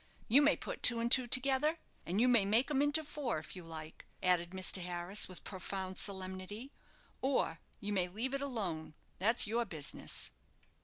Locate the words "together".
1.27-1.77